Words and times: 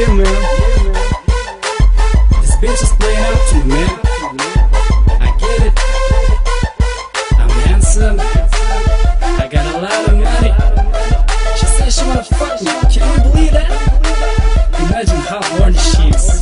Yeah, 0.00 0.14
man. 0.14 0.24
This 2.40 2.56
bitch 2.56 2.82
is 2.82 2.92
playing 2.98 3.24
up 3.30 3.40
to 3.50 3.56
me. 3.68 3.82
I 5.20 5.28
get 5.38 5.60
it. 5.66 5.74
I'm 7.36 7.50
handsome. 7.68 8.18
I 8.18 9.46
got 9.52 9.66
a 9.74 9.78
lot 9.78 10.08
of 10.08 10.14
money. 10.16 10.52
She 11.58 11.66
said 11.66 11.92
she 11.92 12.02
wanna 12.06 12.24
fuck 12.24 12.62
me. 12.62 12.72
Can 12.88 13.02
you 13.12 13.30
believe 13.30 13.52
that? 13.52 13.68
Imagine 14.88 15.20
how 15.28 15.42
horny 15.42 15.76
she 15.76 16.08
is. 16.08 16.40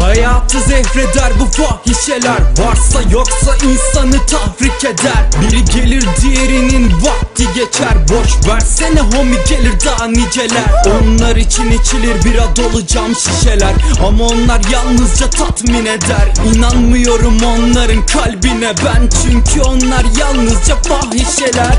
Hayatı 0.00 0.60
zehreder 0.60 1.32
bu 1.40 1.44
fahişeler 1.44 2.40
Varsa 2.58 3.02
yoksa 3.10 3.54
insanı 3.54 4.26
tahrik 4.26 4.84
eder 4.84 5.24
Biri 5.40 5.64
gelir 5.64 6.04
diğerinin 6.22 6.92
vakti 7.02 7.44
geçer 7.78 8.08
Boş 8.08 8.48
versene 8.48 9.00
homi 9.00 9.36
gelir 9.48 9.74
daha 9.86 10.06
niceler 10.06 10.82
Onlar 10.86 11.36
için 11.36 11.70
içilir 11.70 12.24
bira 12.24 12.56
dolu 12.56 12.86
cam 12.86 13.14
şişeler 13.14 13.72
Ama 14.06 14.24
onlar 14.24 14.60
yalnızca 14.72 15.30
tatmin 15.30 15.86
eder 15.86 16.32
İnanmıyorum 16.54 17.38
onların 17.44 18.06
kalbine 18.06 18.72
ben 18.84 19.08
Çünkü 19.22 19.60
onlar 19.60 20.04
yalnızca 20.18 20.76
fahişeler 20.76 21.78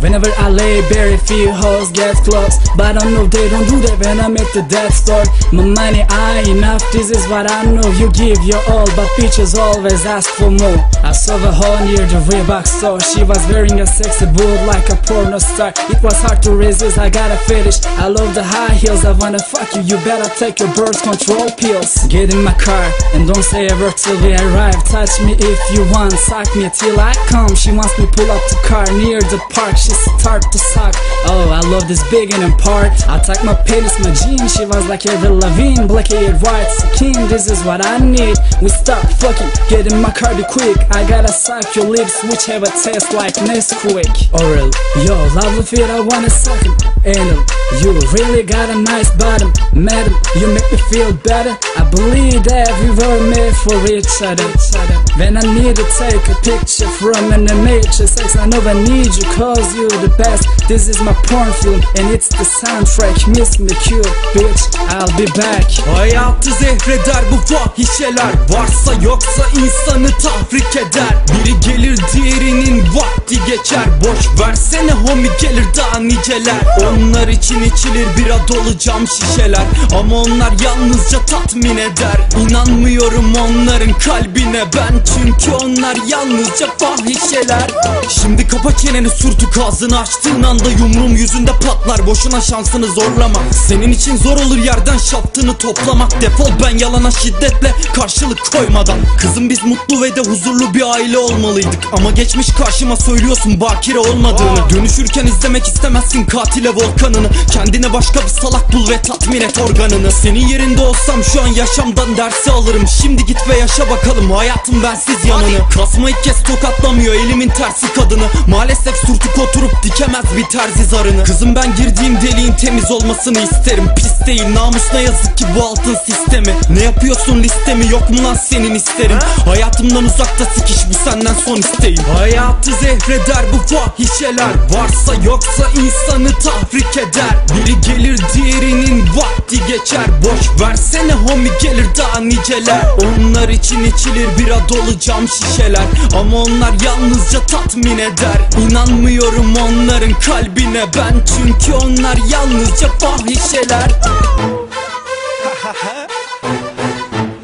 Whenever 0.00 0.30
I 0.38 0.48
lay 0.50 0.82
bare, 0.90 1.16
few 1.16 1.50
hoes 1.50 1.90
get 1.90 2.14
close. 2.24 2.58
But 2.76 3.02
I 3.02 3.04
know 3.10 3.26
they 3.26 3.48
don't 3.48 3.66
do 3.66 3.80
that 3.80 3.98
when 3.98 4.20
I'm 4.20 4.36
at 4.36 4.52
the 4.52 4.62
death 4.68 4.92
store. 4.92 5.24
My 5.52 5.64
money, 5.64 6.04
I 6.08 6.44
enough, 6.46 6.84
this 6.92 7.10
is 7.10 7.26
what 7.28 7.50
I 7.50 7.64
know. 7.64 7.88
You 7.96 8.12
give 8.12 8.38
your 8.44 8.60
all, 8.68 8.86
but 8.94 9.08
bitches 9.16 9.56
always 9.58 10.04
ask 10.04 10.28
for 10.30 10.50
more. 10.50 10.78
I 11.02 11.12
saw 11.12 11.38
the 11.38 11.50
hoe 11.50 11.84
near 11.86 12.04
the 12.12 12.20
Reebok 12.28 12.66
store. 12.66 13.00
She 13.00 13.24
was 13.24 13.40
wearing 13.48 13.80
a 13.80 13.86
sexy 13.86 14.26
boot 14.26 14.60
like 14.68 14.86
a 14.90 14.96
porno 14.96 15.35
It 15.36 16.02
was 16.02 16.16
hard 16.22 16.42
to 16.44 16.56
resist, 16.56 16.96
I 16.96 17.10
gotta 17.10 17.36
finish 17.44 17.84
I 17.84 18.08
love 18.08 18.34
the 18.34 18.42
high 18.42 18.72
heels, 18.72 19.04
I 19.04 19.12
wanna 19.12 19.38
fuck 19.38 19.74
you. 19.74 19.82
You 19.82 19.96
better 20.04 20.28
take 20.38 20.60
your 20.60 20.72
birth 20.74 21.02
control 21.02 21.50
pills. 21.56 22.06
Get 22.08 22.32
in 22.32 22.42
my 22.42 22.54
car 22.54 22.92
and 23.12 23.28
don't 23.28 23.42
say 23.42 23.68
word 23.80 23.96
till 23.96 24.16
we 24.22 24.32
arrive. 24.32 24.80
Touch 24.88 25.20
me 25.20 25.36
if 25.36 25.60
you 25.72 25.84
want, 25.92 26.12
suck 26.12 26.48
me 26.56 26.70
till 26.72 26.98
I 27.00 27.12
come. 27.28 27.54
She 27.54 27.72
wants 27.72 27.98
me 27.98 28.06
pull 28.06 28.30
up 28.30 28.40
the 28.48 28.60
car 28.64 28.86
near 28.96 29.20
the 29.20 29.40
park. 29.52 29.76
She 29.76 29.92
start 30.20 30.42
to 30.52 30.58
suck. 30.58 30.94
Oh, 31.28 31.50
I 31.52 31.60
love 31.68 31.88
this 31.88 32.00
big 32.10 32.32
and 32.32 32.56
part. 32.58 32.92
I 33.08 33.18
tuck 33.18 33.42
my 33.44 33.54
penis, 33.54 33.98
my 34.00 34.12
jeans. 34.12 34.54
She 34.54 34.64
was 34.64 34.88
like 34.88 35.04
Avril 35.06 35.36
Lavigne, 35.36 35.86
black 35.86 36.08
haired, 36.08 36.40
white 36.40 36.70
skin. 36.96 37.16
This 37.28 37.50
is 37.50 37.62
what 37.64 37.84
I 37.84 37.98
need. 37.98 38.36
We 38.62 38.68
start 38.68 39.04
fucking. 39.20 39.50
Get 39.68 39.90
in 39.90 40.00
my 40.00 40.12
car 40.12 40.34
be 40.34 40.44
quick. 40.48 40.76
I 40.92 41.06
gotta 41.08 41.28
suck 41.28 41.74
your 41.74 41.86
lips, 41.86 42.22
which 42.24 42.46
have 42.46 42.62
a 42.62 42.70
taste 42.70 43.12
like 43.12 43.34
Nesquik. 43.44 44.32
Oral, 44.32 44.70
yo, 45.04 45.16
love 45.34 45.56
the 45.56 45.62
fit, 45.62 45.88
I 45.90 46.00
wanna 46.00 46.30
suck 46.30 46.60
it. 46.64 46.76
Anal, 47.06 47.38
um, 47.38 47.46
you 47.80 47.92
really 48.12 48.42
got 48.42 48.68
a 48.70 48.74
nice 48.74 49.10
bottom, 49.16 49.52
madam. 49.72 50.14
You 50.38 50.48
make 50.52 50.70
me 50.72 50.78
feel 50.90 51.12
better. 51.14 51.56
I 51.76 51.88
believe 51.90 52.42
that 52.44 52.70
we 52.82 52.90
were 52.90 53.20
made 53.30 53.54
for 53.56 53.76
each 53.86 54.22
other. 54.22 55.05
When 55.16 55.38
I 55.38 55.40
need 55.40 55.76
to 55.76 55.84
take 55.96 56.28
a 56.28 56.36
picture 56.44 56.88
from 57.00 57.32
an 57.32 57.48
amateur 57.48 58.06
sex, 58.06 58.36
I 58.36 58.44
know 58.46 58.60
I 58.60 58.74
need 58.74 59.16
you 59.16 59.24
cause 59.32 59.74
you 59.74 59.88
the 59.88 60.12
best. 60.18 60.46
This 60.68 60.88
is 60.88 61.00
my 61.00 61.14
porn 61.24 61.50
film 61.64 61.80
and 61.96 62.12
it's 62.12 62.28
the 62.28 62.44
soundtrack. 62.44 63.16
Miss 63.32 63.58
me 63.58 63.72
cute, 63.80 64.04
bitch. 64.36 64.62
I'll 64.92 65.08
be 65.16 65.24
back. 65.32 65.64
Hayatı 65.96 66.50
zehreder 66.50 67.24
bu 67.32 67.54
fahişeler 67.54 68.32
Varsa 68.48 68.92
yoksa 69.02 69.42
insanı 69.56 70.08
tahrik 70.18 70.76
eder 70.76 71.14
Biri 71.32 71.60
gelir 71.60 72.00
diğerinin 72.12 72.84
vakti 72.94 73.36
geçer 73.46 73.84
Boş 74.04 74.40
versene 74.40 74.92
homi 74.92 75.28
gelir 75.40 75.64
daha 75.76 76.00
niceler 76.00 76.64
Onlar 76.80 77.28
için 77.28 77.62
içilir 77.62 78.06
bira 78.16 78.48
dolu 78.48 78.78
cam 78.78 79.06
şişeler 79.08 79.64
Ama 80.00 80.16
onlar 80.16 80.52
yalnızca 80.64 81.26
tatmin 81.26 81.76
eder 81.76 82.28
İnanmıyorum 82.40 83.34
onların 83.34 83.98
kalbine 83.98 84.64
ben 84.76 85.05
Çünkü 85.14 85.50
onlar 85.64 85.96
yalnızca 86.08 86.68
fahişeler. 86.78 87.70
Şimdi 88.08 88.48
kapa 88.48 88.76
çeneni 88.76 89.10
sürtük 89.10 89.58
ağzını 89.58 89.98
açtığın 90.00 90.42
anda 90.42 90.70
Yumruğum 90.70 91.16
yüzünde 91.16 91.52
patlar. 91.52 92.06
Boşuna 92.06 92.40
şansını 92.40 92.86
zorlama. 92.86 93.38
Senin 93.68 93.92
için 93.92 94.16
zor 94.16 94.36
olur 94.36 94.56
yerden 94.56 94.98
şaftını 94.98 95.54
toplamak. 95.58 96.20
Defol 96.20 96.50
ben 96.64 96.78
yalana 96.78 97.10
şiddetle 97.10 97.74
karşılık 97.94 98.52
koymadan. 98.52 98.98
Kızım 99.20 99.50
biz 99.50 99.64
mutlu 99.64 100.02
ve 100.02 100.16
de 100.16 100.20
huzurlu 100.20 100.74
bir 100.74 100.92
aile 100.94 101.18
olmalıydık. 101.18 101.78
Ama 101.92 102.10
geçmiş 102.10 102.48
karşıma 102.50 102.96
söylüyorsun 102.96 103.60
bakire 103.60 103.98
olmadığını. 103.98 104.70
Dönüşürken 104.70 105.26
izlemek 105.26 105.66
istemezsin 105.66 106.24
katile 106.26 106.70
volkanını. 106.70 107.28
Kendine 107.52 107.92
başka 107.92 108.20
bir 108.20 108.28
salak 108.28 108.72
bul 108.72 108.88
ve 108.90 109.02
tatmin 109.02 109.40
et 109.40 109.58
organını. 109.58 110.12
Senin 110.12 110.48
yerinde 110.48 110.82
olsam 110.82 111.24
şu 111.24 111.42
an 111.42 111.46
yaşamdan 111.46 112.16
dersi 112.16 112.50
alırım. 112.50 112.88
Şimdi 113.02 113.24
git 113.26 113.48
ve 113.48 113.58
yaşa 113.58 113.90
bakalım 113.90 114.30
hayatım 114.30 114.82
bensiz 114.96 115.24
yanını. 115.24 115.68
Kasma 115.74 116.10
ilk 116.10 116.24
kez 116.24 116.42
tokatlamıyor 116.42 117.14
elimin 117.14 117.48
tersi 117.48 117.92
kadını. 117.92 118.24
Maalesef 118.46 118.96
sürtük 118.96 119.38
oturup 119.38 119.82
dikemez 119.82 120.24
bir 120.36 120.44
terzi 120.44 120.84
zarını. 120.84 121.24
Kızım 121.24 121.54
ben 121.54 121.76
girdiğim 121.76 122.20
deliğin 122.20 122.52
temiz 122.52 122.90
olmasını 122.90 123.38
isterim. 123.38 123.88
Pis 123.96 124.26
değil 124.26 124.54
namusuna 124.54 125.00
yazık 125.00 125.36
ki 125.36 125.44
bu 125.56 125.64
altın 125.64 125.96
sistemi. 126.06 126.54
Ne 126.70 126.84
yapıyorsun 126.84 127.42
listemi 127.42 127.86
yok 127.92 128.10
mu 128.10 128.24
lan 128.24 128.34
senin 128.34 128.74
isterim 128.74 129.18
Hayatımdan 129.44 130.04
uzakta 130.04 130.44
sikiş 130.44 130.76
bu 130.90 131.10
senden 131.10 131.34
son 131.44 131.56
isteğim. 131.56 132.04
Hayatı 132.18 132.70
zehreder 132.72 133.44
bu 133.52 133.74
fahişeler. 133.74 134.50
Varsa 134.70 135.14
yoksa 135.24 135.64
insanı 135.68 136.32
tahrik 136.38 136.96
eder. 136.96 137.36
Biri 137.56 137.80
gelir 137.80 138.20
diğerinin 138.34 139.04
vakti 139.16 139.56
geçer. 139.66 140.06
Boş 140.24 140.60
versene 140.60 141.12
homi 141.12 141.48
gelir 141.62 141.86
daha 141.98 142.20
niceler. 142.20 142.82
Onlar 142.98 143.48
için 143.48 143.84
içilir 143.84 144.28
bira 144.38 144.68
dolu 144.68 144.85
cam 145.00 145.28
şişeler. 145.28 145.84
Ama 146.20 146.42
onlar 146.42 146.72
yalnızca 146.84 147.46
tatmin 147.46 147.98
eder. 147.98 148.48
İnanmıyorum 148.60 149.54
onların 149.56 150.20
kalbine 150.20 150.84
ben. 150.96 151.24
Çünkü 151.36 151.72
onlar 151.72 152.16
yalnızca 152.30 152.88
fahişeler. 152.88 153.90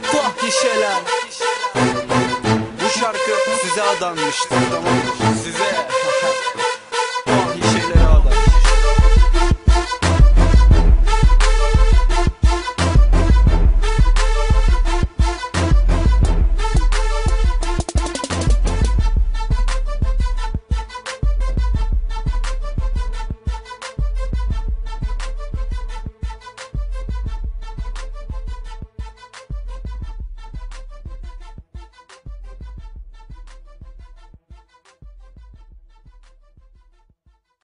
Fahişeler. 0.03 1.01
Bu 2.85 3.01
şarkı 3.01 3.31
size 3.63 3.83
adanmıştır 3.83 4.57
tamam? 4.71 5.12